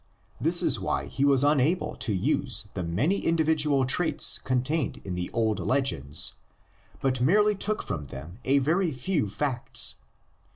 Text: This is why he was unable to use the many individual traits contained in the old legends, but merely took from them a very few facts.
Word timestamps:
This 0.39 0.63
is 0.63 0.79
why 0.79 1.05
he 1.05 1.23
was 1.23 1.43
unable 1.43 1.95
to 1.97 2.11
use 2.11 2.69
the 2.73 2.81
many 2.83 3.19
individual 3.19 3.85
traits 3.85 4.39
contained 4.39 4.99
in 5.05 5.13
the 5.13 5.29
old 5.31 5.59
legends, 5.59 6.37
but 7.01 7.21
merely 7.21 7.53
took 7.53 7.83
from 7.83 8.07
them 8.07 8.39
a 8.43 8.57
very 8.57 8.91
few 8.91 9.29
facts. 9.29 9.97